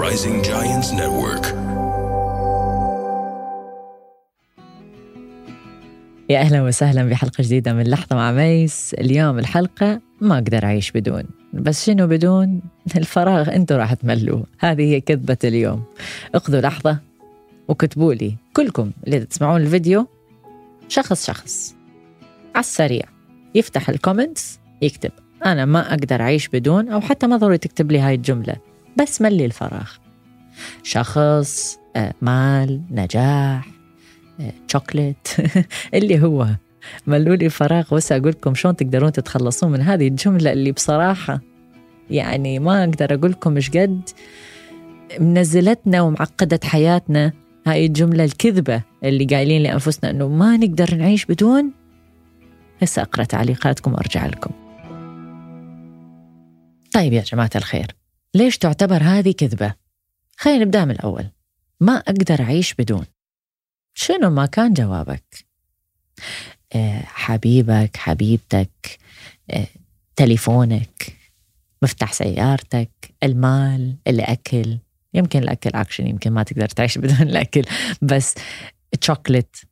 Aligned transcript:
Rising 0.00 0.42
Giants 0.42 0.90
Network. 0.92 1.46
يا 6.28 6.38
أهلا 6.38 6.62
وسهلا 6.62 7.04
بحلقة 7.04 7.42
جديدة 7.42 7.72
من 7.72 7.82
لحظة 7.82 8.16
مع 8.16 8.32
ميس. 8.32 8.94
اليوم 8.94 9.38
الحلقة 9.38 10.00
ما 10.20 10.34
أقدر 10.34 10.64
أعيش 10.64 10.90
بدون. 10.90 11.22
بس 11.52 11.86
شنو 11.86 12.06
بدون؟ 12.06 12.62
الفراغ 12.96 13.54
أنتم 13.54 13.76
راح 13.76 13.94
تملوه. 13.94 14.46
هذه 14.58 14.82
هي 14.82 15.00
كذبة 15.00 15.38
اليوم. 15.44 15.84
اخذوا 16.34 16.60
لحظة 16.60 16.98
وكتبوا 17.68 18.14
لي 18.14 18.34
كلكم 18.52 18.90
اللي 19.06 19.20
تسمعون 19.20 19.60
الفيديو 19.60 20.06
شخص 20.88 21.26
شخص. 21.26 21.74
على 22.54 22.60
السريع. 22.60 23.04
يفتح 23.54 23.88
ال 23.88 23.96
comments 23.96 24.60
يكتب. 24.82 25.12
أنا 25.46 25.64
ما 25.64 25.90
أقدر 25.90 26.20
أعيش 26.20 26.48
بدون 26.48 26.88
أو 26.88 27.00
حتى 27.00 27.26
ما 27.26 27.36
ضروري 27.36 27.58
تكتب 27.58 27.92
لي 27.92 27.98
هاي 27.98 28.14
الجملة. 28.14 28.69
بس 28.96 29.22
ملي 29.22 29.44
الفراغ 29.44 29.90
شخص 30.82 31.78
آه، 31.96 32.14
مال 32.22 32.80
نجاح 32.90 33.66
آه، 34.40 34.52
شوكليت 34.66 35.28
اللي 35.94 36.22
هو 36.22 36.46
ملوا 37.06 37.36
لي 37.36 37.46
الفراغ 37.46 37.94
وسا 37.94 38.16
أقول 38.16 38.28
لكم 38.28 38.54
شلون 38.54 38.76
تقدرون 38.76 39.12
تتخلصون 39.12 39.72
من 39.72 39.80
هذه 39.80 40.08
الجملة 40.08 40.52
اللي 40.52 40.72
بصراحة 40.72 41.40
يعني 42.10 42.58
ما 42.58 42.84
أقدر 42.84 43.14
أقول 43.14 43.30
لكم 43.30 43.56
إيش 43.56 43.70
قد 43.70 44.08
منزلتنا 45.20 46.02
ومعقدت 46.02 46.64
حياتنا. 46.64 47.32
هاي 47.66 47.86
الجملة 47.86 48.24
الكذبة 48.24 48.82
اللي 49.04 49.24
قايلين 49.24 49.62
لأنفسنا 49.62 50.10
إنه 50.10 50.28
ما 50.28 50.56
نقدر 50.56 50.94
نعيش 50.94 51.24
بدون. 51.24 51.72
هسه 52.82 53.02
أقرأ 53.02 53.24
تعليقاتكم 53.24 53.92
وأرجع 53.92 54.26
لكم. 54.26 54.50
طيب 56.92 57.12
يا 57.12 57.22
جماعة 57.22 57.50
الخير. 57.56 57.86
ليش 58.34 58.58
تعتبر 58.58 59.02
هذه 59.02 59.32
كذبة؟ 59.32 59.74
خلينا 60.36 60.64
نبدأ 60.64 60.84
من 60.84 60.90
الأول 60.90 61.30
ما 61.80 61.92
أقدر 61.92 62.42
أعيش 62.42 62.74
بدون 62.74 63.06
شنو 63.94 64.30
ما 64.30 64.46
كان 64.46 64.72
جوابك؟ 64.72 65.46
أه 66.72 67.00
حبيبك 67.00 67.96
حبيبتك 67.96 68.98
أه 69.50 69.66
تليفونك 70.16 71.16
مفتاح 71.82 72.12
سيارتك 72.12 72.90
المال 73.22 73.96
الأكل 74.06 74.78
يمكن 75.14 75.42
الأكل 75.42 75.70
أكشن 75.74 76.06
يمكن 76.06 76.32
ما 76.32 76.42
تقدر 76.42 76.68
تعيش 76.68 76.98
بدون 76.98 77.22
الأكل 77.22 77.64
بس 78.02 78.34
تشوكلت 79.00 79.64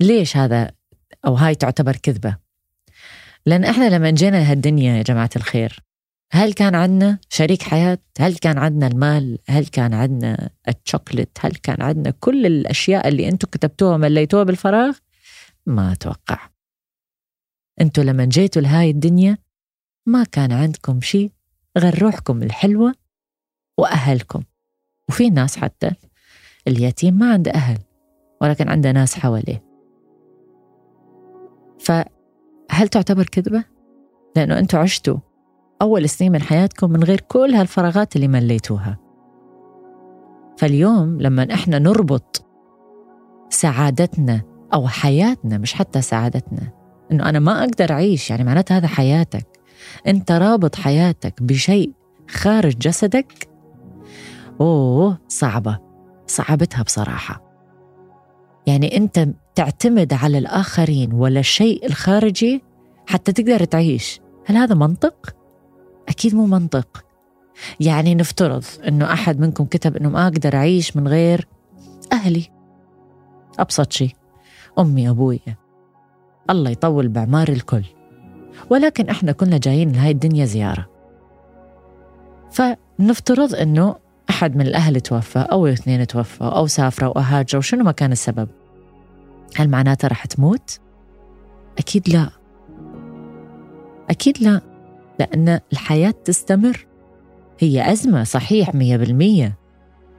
ليش 0.00 0.36
هذا 0.36 0.70
أو 1.26 1.34
هاي 1.34 1.54
تعتبر 1.54 1.96
كذبة؟ 1.96 2.36
لأن 3.46 3.64
إحنا 3.64 3.88
لما 3.96 4.10
جينا 4.10 4.50
هالدنيا 4.50 4.96
يا 4.96 5.02
جماعة 5.02 5.30
الخير 5.36 5.87
هل 6.30 6.52
كان 6.52 6.74
عندنا 6.74 7.18
شريك 7.28 7.62
حياة؟ 7.62 7.98
هل 8.18 8.36
كان 8.36 8.58
عندنا 8.58 8.86
المال؟ 8.86 9.38
هل 9.48 9.66
كان 9.66 9.94
عندنا 9.94 10.50
الشوكلت؟ 10.68 11.38
هل 11.40 11.52
كان 11.52 11.82
عندنا 11.82 12.10
كل 12.20 12.46
الأشياء 12.46 13.08
اللي 13.08 13.28
أنتم 13.28 13.48
كتبتوها 13.52 13.94
ومليتوها 13.94 14.42
بالفراغ؟ 14.42 14.96
ما 15.66 15.92
أتوقع 15.92 16.48
أنتوا 17.80 18.04
لما 18.04 18.24
جيتوا 18.24 18.62
لهاي 18.62 18.90
الدنيا 18.90 19.38
ما 20.06 20.24
كان 20.24 20.52
عندكم 20.52 21.00
شيء 21.00 21.30
غير 21.78 22.02
روحكم 22.02 22.42
الحلوة 22.42 22.94
وأهلكم 23.78 24.42
وفي 25.08 25.30
ناس 25.30 25.56
حتى 25.56 25.90
اليتيم 26.68 27.14
ما 27.14 27.32
عنده 27.32 27.50
أهل 27.50 27.78
ولكن 28.40 28.68
عنده 28.68 28.92
ناس 28.92 29.14
حواليه 29.14 29.64
فهل 31.80 32.88
تعتبر 32.90 33.24
كذبة؟ 33.24 33.64
لأنه 34.36 34.58
أنتوا 34.58 34.78
عشتوا 34.78 35.18
أول 35.82 36.08
سنين 36.08 36.32
من 36.32 36.42
حياتكم 36.42 36.90
من 36.90 37.04
غير 37.04 37.20
كل 37.20 37.54
هالفراغات 37.54 38.16
اللي 38.16 38.28
مليتوها. 38.28 38.98
فاليوم 40.58 41.20
لما 41.20 41.54
إحنا 41.54 41.78
نربط 41.78 42.44
سعادتنا 43.50 44.42
أو 44.74 44.88
حياتنا 44.88 45.58
مش 45.58 45.74
حتى 45.74 46.02
سعادتنا 46.02 46.72
إنه 47.12 47.28
أنا 47.28 47.38
ما 47.38 47.64
أقدر 47.64 47.92
أعيش 47.92 48.30
يعني 48.30 48.44
معناتها 48.44 48.76
هذا 48.76 48.86
حياتك. 48.86 49.46
أنت 50.06 50.32
رابط 50.32 50.74
حياتك 50.74 51.42
بشيء 51.42 51.92
خارج 52.30 52.78
جسدك 52.78 53.48
أوه 54.60 55.18
صعبة 55.28 55.78
صعبتها 56.26 56.82
بصراحة. 56.82 57.42
يعني 58.66 58.96
أنت 58.96 59.28
تعتمد 59.54 60.12
على 60.12 60.38
الآخرين 60.38 61.12
ولا 61.12 61.40
الشيء 61.40 61.86
الخارجي 61.86 62.62
حتى 63.06 63.32
تقدر 63.32 63.64
تعيش. 63.64 64.20
هل 64.46 64.56
هذا 64.56 64.74
منطق؟ 64.74 65.37
أكيد 66.08 66.34
مو 66.34 66.46
منطق. 66.46 67.04
يعني 67.80 68.14
نفترض 68.14 68.64
أنه 68.88 69.12
أحد 69.12 69.40
منكم 69.40 69.64
كتب 69.64 69.96
أنه 69.96 70.08
ما 70.08 70.26
أقدر 70.26 70.56
أعيش 70.56 70.96
من 70.96 71.08
غير 71.08 71.48
أهلي. 72.12 72.50
أبسط 73.58 73.92
شيء 73.92 74.12
أمي 74.78 75.10
أبويا 75.10 75.56
الله 76.50 76.70
يطول 76.70 77.08
بعمار 77.08 77.48
الكل. 77.48 77.84
ولكن 78.70 79.08
إحنا 79.08 79.32
كنا 79.32 79.58
جايين 79.58 79.92
لهاي 79.92 80.10
الدنيا 80.10 80.44
زيارة. 80.44 80.86
فنفترض 82.50 83.54
أنه 83.54 83.94
أحد 84.30 84.56
من 84.56 84.66
الأهل 84.66 85.00
توفى 85.00 85.38
أو 85.38 85.66
اثنين 85.66 86.06
توفوا 86.06 86.46
أو 86.46 86.66
سافروا 86.66 87.12
أو 87.16 87.20
هاجروا 87.20 87.62
شنو 87.62 87.84
ما 87.84 87.92
كان 87.92 88.12
السبب؟ 88.12 88.48
هل 89.56 89.68
معناته 89.68 90.08
راح 90.08 90.26
تموت؟ 90.26 90.80
أكيد 91.78 92.08
لا. 92.08 92.30
أكيد 94.10 94.42
لا. 94.42 94.67
لأن 95.18 95.60
الحياة 95.72 96.14
تستمر. 96.24 96.86
هي 97.58 97.92
أزمة 97.92 98.24
صحيح 98.24 98.74
مية 98.74 98.96
بالمية. 98.96 99.58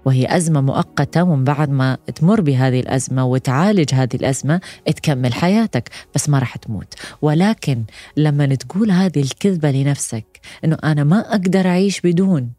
وهي 0.06 0.38
أزمة 0.38 0.62
مؤقتة 0.62 1.24
ومن 1.24 1.44
بعد 1.44 1.70
ما 1.70 1.98
تمر 2.16 2.42
بهذه 2.42 2.80
الأزمة 2.80 3.26
وتعالج 3.26 3.94
هذه 3.94 4.16
الأزمة 4.16 4.62
تكمل 4.86 5.34
حياتك 5.34 5.90
بس 6.16 6.30
ما 6.30 6.40
راح 6.40 6.56
تموت. 6.56 6.94
ولكن 7.22 7.84
لما 8.18 8.56
تقول 8.56 8.92
هذه 8.92 9.22
الكذبة 9.22 9.72
لنفسك 9.72 10.40
أنه 10.66 10.78
أنا 10.84 11.04
ما 11.04 11.20
أقدر 11.20 11.68
أعيش 11.68 12.02
بدون. 12.02 12.52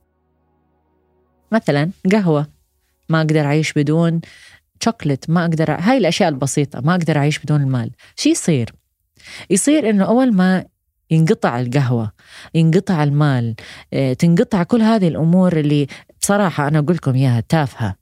مثلا 1.53 1.91
قهوة 2.13 2.47
ما 3.09 3.21
أقدر 3.21 3.41
أعيش 3.41 3.73
بدون 3.73 4.21
شوكلت 4.85 5.31
ما 5.31 5.45
أقدر 5.45 5.71
هاي 5.71 5.99
الأشياء 5.99 6.29
البسيطة 6.29 6.81
ما 6.81 6.95
أقدر 6.95 7.19
أعيش 7.19 7.39
بدون 7.39 7.63
المال. 7.63 7.91
شو 8.17 8.29
يصير؟ 8.29 8.73
يصير 9.51 9.91
أنه 9.91 10.05
أول 10.05 10.35
ما 10.35 10.65
ينقطع 11.11 11.61
القهوة 11.61 12.13
ينقطع 12.55 13.03
المال 13.03 13.55
آه، 13.93 14.13
تنقطع 14.13 14.63
كل 14.63 14.83
هذه 14.83 15.09
الأمور 15.09 15.57
اللي 15.57 15.87
بصراحة 16.23 16.69
أنا 16.69 16.79
أقول 16.79 16.97
لكم 16.97 17.15
إياها 17.15 17.41
تافهة 17.41 17.97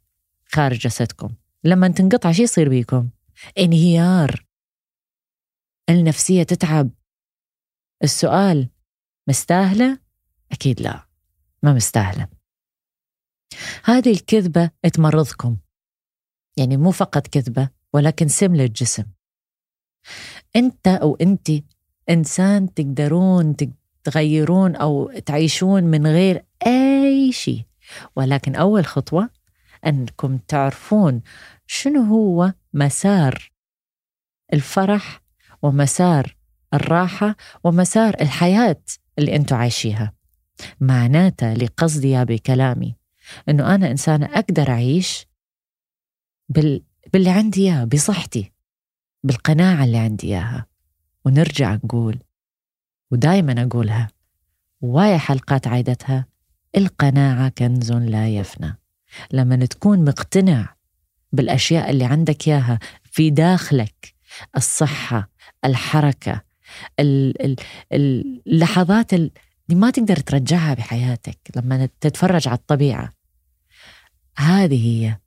خارج 0.46 0.78
جسدكم. 0.78 1.34
لما 1.64 1.88
تنقطع 1.88 2.32
شو 2.32 2.42
يصير 2.42 2.68
بيكم؟ 2.68 3.08
انهيار. 3.58 4.44
النفسية 5.90 6.42
تتعب. 6.42 6.90
السؤال 8.04 8.68
مستاهلة؟ 9.28 9.98
أكيد 10.52 10.80
لا 10.80 11.06
ما 11.62 11.72
مستاهلة. 11.72 12.28
هذه 13.84 14.10
الكذبة 14.12 14.70
تمرضكم. 14.92 15.56
يعني 16.56 16.76
مو 16.76 16.90
فقط 16.90 17.26
كذبة 17.26 17.68
ولكن 17.92 18.28
سم 18.28 18.56
للجسم. 18.56 19.04
أنت 20.56 20.88
أو 20.88 21.16
أنت 21.16 21.50
إنسان 22.10 22.74
تقدرون 22.74 23.56
تغيرون 24.04 24.76
أو 24.76 25.12
تعيشون 25.26 25.84
من 25.84 26.06
غير 26.06 26.44
أي 26.66 27.32
شيء. 27.32 27.62
ولكن 28.16 28.54
أول 28.54 28.86
خطوة 28.86 29.30
أنكم 29.86 30.38
تعرفون 30.38 31.22
شنو 31.66 32.02
هو 32.02 32.52
مسار 32.74 33.52
الفرح 34.52 35.22
ومسار 35.62 36.36
الراحة 36.74 37.36
ومسار 37.64 38.14
الحياة 38.20 38.82
اللي 39.18 39.36
أنتم 39.36 39.56
عايشيها. 39.56 40.12
معناته 40.80 41.54
لقصدي 41.54 42.10
يا 42.10 42.24
بكلامي 42.24 42.94
أنه 43.48 43.74
أنا 43.74 43.90
إنسانة 43.90 44.26
أقدر 44.26 44.70
أعيش 44.70 45.26
بال... 46.48 46.82
باللي 47.12 47.30
عندي 47.30 47.60
إياه 47.60 47.84
بصحتي 47.84 48.52
بالقناعة 49.24 49.84
اللي 49.84 49.98
عندي 49.98 50.26
إياها. 50.26 50.67
ونرجع 51.28 51.74
نقول 51.74 52.18
ودايما 53.10 53.62
أقولها 53.62 54.08
ووايا 54.80 55.18
حلقات 55.18 55.66
عيدتها 55.66 56.26
القناعة 56.76 57.48
كنز 57.48 57.92
لا 57.92 58.28
يفنى. 58.28 58.78
لما 59.32 59.66
تكون 59.66 60.04
مقتنع 60.04 60.74
بالأشياء 61.32 61.90
اللي 61.90 62.04
عندك 62.04 62.48
إياها 62.48 62.78
في 63.04 63.30
داخلك 63.30 64.14
الصحة 64.56 65.30
الحركة 65.64 66.42
اللحظات 68.46 69.14
اللي 69.14 69.30
ما 69.68 69.90
تقدر 69.90 70.16
ترجعها 70.16 70.74
بحياتك 70.74 71.38
لما 71.56 71.88
تتفرج 72.00 72.48
على 72.48 72.58
الطبيعة. 72.58 73.12
هذه 74.38 74.86
هي 74.86 75.18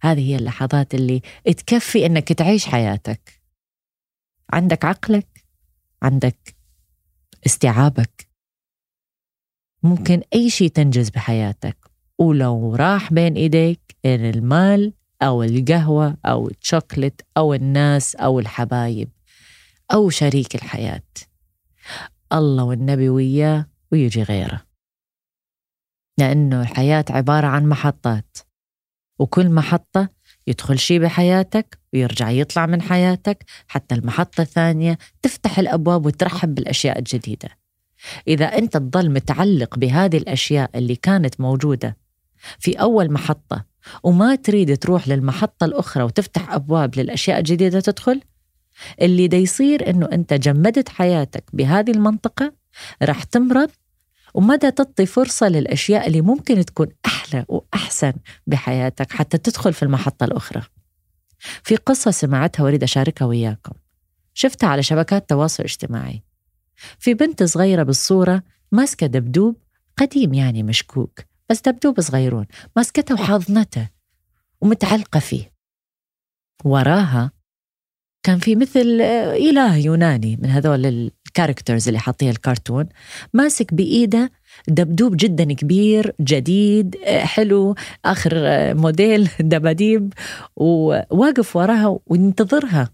هذه 0.00 0.30
هي 0.30 0.36
اللحظات 0.36 0.94
اللي 0.94 1.22
تكفي 1.44 2.06
إنك 2.06 2.32
تعيش 2.32 2.66
حياتك. 2.66 3.40
عندك 4.52 4.84
عقلك؟ 4.84 5.35
عندك 6.06 6.56
استيعابك. 7.46 8.28
ممكن 9.82 10.22
أي 10.34 10.50
شيء 10.50 10.68
تنجز 10.68 11.10
بحياتك. 11.10 11.76
ولو 12.18 12.74
راح 12.74 13.12
بين 13.12 13.34
إيديك 13.34 13.96
إن 14.04 14.24
المال 14.24 14.92
أو 15.22 15.42
القهوة 15.42 16.16
أو 16.26 16.48
الشوكلت 16.48 17.26
أو 17.36 17.54
الناس 17.54 18.16
أو 18.16 18.38
الحبايب 18.38 19.10
أو 19.92 20.10
شريك 20.10 20.54
الحياة. 20.54 21.02
الله 22.32 22.64
والنبي 22.64 23.08
وياه 23.08 23.66
ويجي 23.92 24.22
غيره. 24.22 24.66
لأنه 26.18 26.62
الحياة 26.62 27.04
عبارة 27.10 27.46
عن 27.46 27.68
محطات. 27.68 28.38
وكل 29.18 29.50
محطة 29.50 30.08
يدخل 30.46 30.78
شيء 30.78 30.98
بحياتك 30.98 31.78
ويرجع 31.92 32.30
يطلع 32.30 32.66
من 32.66 32.82
حياتك 32.82 33.44
حتى 33.68 33.94
المحطة 33.94 34.40
الثانية 34.40 34.98
تفتح 35.22 35.58
الأبواب 35.58 36.06
وترحب 36.06 36.54
بالأشياء 36.54 36.98
الجديدة. 36.98 37.48
إذا 38.28 38.44
أنت 38.44 38.76
تظل 38.76 39.10
متعلق 39.10 39.78
بهذه 39.78 40.16
الأشياء 40.16 40.70
اللي 40.74 40.96
كانت 40.96 41.40
موجودة 41.40 41.96
في 42.58 42.72
أول 42.72 43.12
محطة 43.12 43.64
وما 44.02 44.34
تريد 44.34 44.78
تروح 44.78 45.08
للمحطة 45.08 45.64
الأخرى 45.64 46.04
وتفتح 46.04 46.52
أبواب 46.52 46.98
للأشياء 46.98 47.38
الجديدة 47.38 47.80
تدخل 47.80 48.20
اللي 49.02 49.28
دا 49.28 49.36
يصير 49.36 49.90
أنه 49.90 50.08
أنت 50.12 50.34
جمدت 50.34 50.88
حياتك 50.88 51.44
بهذه 51.52 51.90
المنطقة 51.90 52.52
راح 53.02 53.24
تمرض 53.24 53.70
ومدى 54.34 54.70
تعطي 54.70 55.06
فرصة 55.06 55.48
للأشياء 55.48 56.06
اللي 56.06 56.20
ممكن 56.20 56.64
تكون 56.64 56.88
أحلى 57.06 57.44
وأحسن 57.48 58.12
بحياتك 58.46 59.12
حتى 59.12 59.38
تدخل 59.38 59.72
في 59.72 59.82
المحطة 59.82 60.24
الأخرى. 60.24 60.62
في 61.38 61.76
قصة 61.76 62.10
سمعتها 62.10 62.64
وأريد 62.64 62.82
أشاركها 62.82 63.24
وياكم. 63.24 63.72
شفتها 64.34 64.68
على 64.68 64.82
شبكات 64.82 65.22
التواصل 65.22 65.62
الاجتماعي 65.62 66.22
في 66.98 67.14
بنت 67.14 67.42
صغيرة 67.42 67.82
بالصورة 67.82 68.42
ماسكة 68.72 69.06
دبدوب 69.06 69.56
قديم 69.96 70.34
يعني 70.34 70.62
مشكوك 70.62 71.20
بس 71.50 71.60
دبدوب 71.60 72.00
صغيرون 72.00 72.46
ماسكته 72.76 73.14
وحاضنته 73.14 73.88
ومتعلقة 74.60 75.20
فيه. 75.20 75.52
وراها 76.64 77.30
كان 78.22 78.38
في 78.38 78.56
مثل 78.56 79.00
إله 79.50 79.76
يوناني 79.76 80.36
من 80.36 80.50
هذول 80.50 81.10
الكاركترز 81.36 81.88
اللي 81.88 81.98
حاطيها 81.98 82.30
الكرتون 82.30 82.88
ماسك 83.34 83.74
بإيده 83.74 84.30
دبدوب 84.68 85.16
جدا 85.16 85.52
كبير 85.52 86.12
جديد 86.20 86.96
حلو 87.06 87.74
آخر 88.04 88.34
موديل 88.74 89.28
دباديب 89.40 90.12
وواقف 90.56 91.56
وراها 91.56 91.98
وينتظرها. 92.06 92.90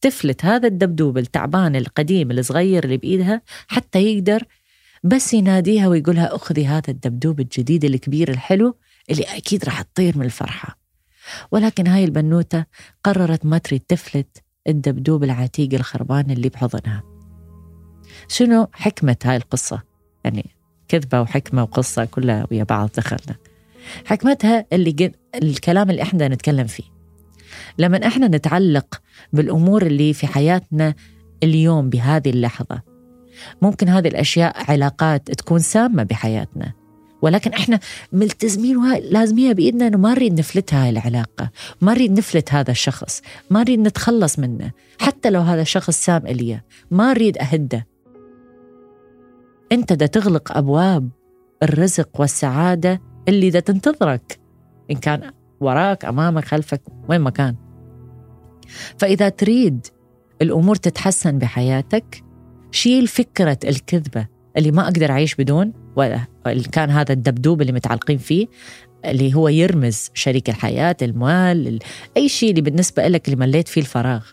تفلت 0.00 0.44
هذا 0.44 0.68
الدبدوب 0.68 1.18
التعبان 1.18 1.76
القديم 1.76 2.30
الصغير 2.30 2.84
اللي 2.84 2.96
بإيدها 2.96 3.42
حتى 3.68 3.98
يقدر 3.98 4.42
بس 5.04 5.34
يناديها 5.34 5.88
ويقولها 5.88 6.36
أخذي 6.36 6.66
هذا 6.66 6.90
الدبدوب 6.90 7.40
الجديد 7.40 7.84
الكبير 7.84 8.30
الحلو 8.30 8.76
اللي 9.10 9.22
أكيد 9.22 9.64
راح 9.64 9.82
تطير 9.82 10.18
من 10.18 10.24
الفرحة. 10.24 10.78
ولكن 11.52 11.86
هاي 11.86 12.04
البنوتة 12.04 12.64
قررت 13.04 13.46
ما 13.46 13.58
تريد 13.58 13.80
تفلت 13.80 14.42
الدبدوب 14.68 15.24
العتيق 15.24 15.74
الخربان 15.74 16.30
اللي 16.30 16.48
بحضنها. 16.48 17.15
شنو 18.28 18.68
حكمة 18.72 19.16
هاي 19.24 19.36
القصة؟ 19.36 19.82
يعني 20.24 20.46
كذبة 20.88 21.20
وحكمة 21.20 21.62
وقصة 21.62 22.04
كلها 22.04 22.46
ويا 22.50 22.64
بعض 22.64 22.90
دخلنا. 22.96 23.36
حكمتها 24.04 24.66
اللي 24.72 24.92
جد 24.92 25.14
الكلام 25.34 25.90
اللي 25.90 26.02
إحنا 26.02 26.28
نتكلم 26.28 26.66
فيه. 26.66 26.84
لما 27.78 28.06
إحنا 28.06 28.28
نتعلق 28.28 29.00
بالأمور 29.32 29.86
اللي 29.86 30.12
في 30.12 30.26
حياتنا 30.26 30.94
اليوم 31.42 31.90
بهذه 31.90 32.30
اللحظة 32.30 32.82
ممكن 33.62 33.88
هذه 33.88 34.08
الأشياء 34.08 34.70
علاقات 34.70 35.30
تكون 35.30 35.58
سامة 35.58 36.02
بحياتنا. 36.02 36.72
ولكن 37.22 37.52
إحنا 37.52 37.80
ملتزمين 38.12 38.94
لازميها 39.10 39.52
بإيدنا 39.52 39.86
إنه 39.86 39.98
ما 39.98 40.14
نريد 40.14 40.38
نفلتها 40.38 40.84
هاي 40.84 40.90
العلاقة، 40.90 41.50
ما 41.80 41.94
نريد 41.94 42.12
نفلت 42.18 42.52
هذا 42.52 42.70
الشخص، 42.70 43.22
ما 43.50 43.60
نريد 43.60 43.80
نتخلص 43.80 44.38
منه، 44.38 44.70
حتى 45.00 45.30
لو 45.30 45.40
هذا 45.40 45.62
الشخص 45.62 46.04
سام 46.04 46.26
الي، 46.26 46.60
ما 46.90 47.12
نريد 47.12 47.38
أهده، 47.38 47.86
أنت 49.72 49.92
دا 49.92 50.06
تغلق 50.06 50.56
أبواب 50.56 51.10
الرزق 51.62 52.20
والسعادة 52.20 53.00
اللي 53.28 53.50
دا 53.50 53.60
تنتظرك 53.60 54.40
إن 54.90 54.96
كان 54.96 55.30
وراك 55.60 56.04
أمامك 56.04 56.44
خلفك 56.44 56.82
وين 57.08 57.20
ما 57.20 57.30
كان. 57.30 57.56
فإذا 58.98 59.28
تريد 59.28 59.86
الأمور 60.42 60.76
تتحسن 60.76 61.38
بحياتك 61.38 62.24
شيل 62.70 63.06
فكرة 63.06 63.58
الكذبة 63.64 64.26
اللي 64.56 64.70
ما 64.70 64.82
أقدر 64.82 65.10
أعيش 65.10 65.34
بدون 65.34 65.72
ولا 65.96 66.20
كان 66.72 66.90
هذا 66.90 67.12
الدبدوب 67.12 67.60
اللي 67.60 67.72
متعلقين 67.72 68.18
فيه 68.18 68.46
اللي 69.04 69.34
هو 69.34 69.48
يرمز 69.48 70.10
شريك 70.14 70.48
الحياة 70.48 70.96
المال 71.02 71.78
أي 72.16 72.28
شيء 72.28 72.50
اللي 72.50 72.60
بالنسبة 72.60 73.08
لك 73.08 73.28
اللي 73.28 73.36
مليت 73.46 73.68
فيه 73.68 73.80
الفراغ. 73.80 74.26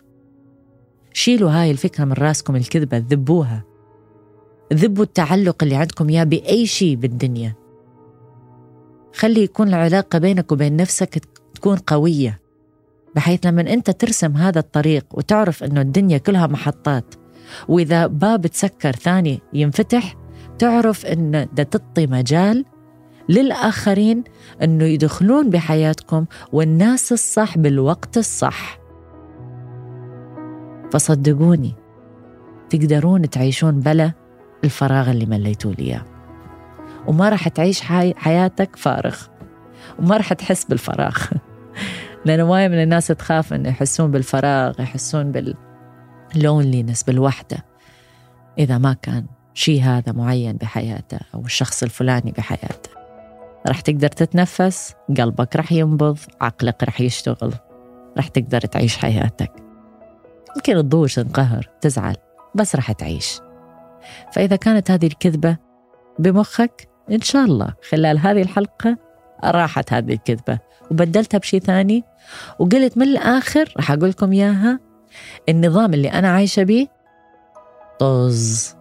شيلوا 1.12 1.50
هاي 1.50 1.70
الفكرة 1.70 2.04
من 2.04 2.12
راسكم 2.12 2.56
الكذبة 2.56 2.98
ذبوها. 2.98 3.64
ذبوا 4.74 5.04
التعلق 5.04 5.62
اللي 5.62 5.76
عندكم 5.76 6.08
إياه 6.08 6.24
بأي 6.24 6.66
شيء 6.66 6.96
بالدنيا. 6.96 7.54
خلي 9.14 9.42
يكون 9.42 9.68
العلاقة 9.68 10.18
بينك 10.18 10.52
وبين 10.52 10.76
نفسك 10.76 11.22
تكون 11.54 11.76
قوية 11.76 12.40
بحيث 13.16 13.46
لما 13.46 13.60
أنت 13.60 13.90
ترسم 13.90 14.36
هذا 14.36 14.58
الطريق 14.58 15.06
وتعرف 15.12 15.64
إنه 15.64 15.80
الدنيا 15.80 16.18
كلها 16.18 16.46
محطات 16.46 17.14
وإذا 17.68 18.06
باب 18.06 18.46
تسكر 18.46 18.92
ثاني 18.92 19.40
ينفتح 19.52 20.16
تعرف 20.58 21.06
إن 21.06 21.48
ده 21.52 21.62
تعطي 21.62 22.06
مجال 22.06 22.64
للآخرين 23.28 24.24
أنه 24.62 24.84
يدخلون 24.84 25.50
بحياتكم 25.50 26.26
والناس 26.52 27.12
الصح 27.12 27.58
بالوقت 27.58 28.18
الصح. 28.18 28.78
فصدقوني 30.92 31.74
تقدرون 32.70 33.30
تعيشون 33.30 33.80
بلا 33.80 34.12
الفراغ 34.64 35.10
اللي 35.10 35.26
مليتوا 35.26 35.72
لي 35.72 35.82
اياه 35.82 36.14
وما 37.06 37.28
راح 37.28 37.48
تعيش 37.48 37.80
حي... 37.80 38.14
حياتك 38.16 38.76
فارغ. 38.76 39.16
وما 39.98 40.16
راح 40.16 40.32
تحس 40.32 40.64
بالفراغ. 40.64 41.16
لأنه 42.24 42.44
وايد 42.44 42.70
من 42.70 42.82
الناس 42.82 43.06
تخاف 43.06 43.52
إنه 43.52 43.68
يحسون 43.68 44.10
بالفراغ 44.10 44.80
يحسون 44.80 45.54
باللونلينس 46.34 47.02
بالوحدة. 47.02 47.64
إذا 48.58 48.78
ما 48.78 48.92
كان 48.92 49.26
شيء 49.54 49.82
هذا 49.82 50.12
معين 50.12 50.56
بحياته 50.56 51.18
أو 51.34 51.40
الشخص 51.40 51.82
الفلاني 51.82 52.32
بحياته. 52.32 52.90
راح 53.66 53.80
تقدر 53.80 54.08
تتنفس 54.08 54.94
قلبك 55.18 55.56
راح 55.56 55.72
ينبض 55.72 56.18
عقلك 56.40 56.84
راح 56.84 57.00
يشتغل. 57.00 57.52
راح 58.16 58.28
تقدر 58.28 58.60
تعيش 58.60 58.96
حياتك. 58.96 59.52
يمكن 60.56 60.74
تضوج 60.74 61.14
تنقهر 61.14 61.68
تزعل 61.80 62.16
بس 62.54 62.76
راح 62.76 62.92
تعيش. 62.92 63.40
فإذا 64.32 64.56
كانت 64.56 64.90
هذه 64.90 65.06
الكذبة 65.06 65.56
بمخك 66.18 66.88
إن 67.10 67.20
شاء 67.20 67.44
الله 67.44 67.74
خلال 67.90 68.18
هذه 68.18 68.42
الحلقة 68.42 68.96
راحت 69.44 69.92
هذه 69.92 70.12
الكذبة. 70.12 70.58
وبدلتها 70.90 71.38
بشيء 71.38 71.60
ثاني 71.60 72.04
وقلت 72.58 72.98
من 72.98 73.02
الآخر 73.02 73.74
راح 73.76 73.90
أقول 73.90 74.08
لكم 74.08 74.32
إياها 74.32 74.80
النظام 75.48 75.94
اللي 75.94 76.08
أنا 76.08 76.28
عايشة 76.28 76.62
بيه 76.62 76.86
طز. 77.98 78.76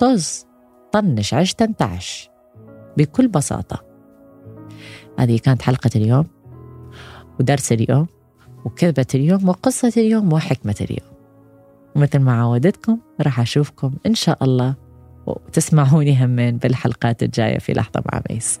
طز. 0.00 0.46
طنش 0.92 1.34
عش 1.34 1.54
تنتعش. 1.54 2.30
بكل 2.96 3.28
بساطة. 3.28 3.84
هذه 5.18 5.38
كانت 5.38 5.62
حلقة 5.62 5.90
اليوم 5.96 6.26
ودرس 7.40 7.72
اليوم 7.72 8.06
وكذبة 8.64 9.06
اليوم 9.14 9.48
وقصة 9.48 9.92
اليوم 9.96 10.32
وحكمة 10.32 10.74
اليوم. 10.80 11.07
ومثل 11.96 12.18
ما 12.18 12.40
عودتكم 12.40 12.98
راح 13.20 13.40
أشوفكم 13.40 13.92
إن 14.06 14.14
شاء 14.14 14.44
الله 14.44 14.74
وتسمعوني 15.26 16.24
همين 16.24 16.56
بالحلقات 16.56 17.22
الجاية 17.22 17.58
في 17.58 17.72
لحظة 17.72 18.02
مع 18.12 18.22
ميس. 18.30 18.60